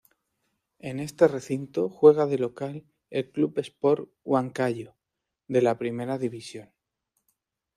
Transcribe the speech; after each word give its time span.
En 0.79 0.99
este 0.99 1.27
recinto 1.27 1.87
juega 1.87 2.25
de 2.25 2.39
local 2.39 2.87
el 3.11 3.29
club 3.29 3.59
Sport 3.59 4.09
Huancayo, 4.23 4.95
de 5.47 5.61
la 5.61 5.77
primera 5.77 6.17
división. 6.17 6.71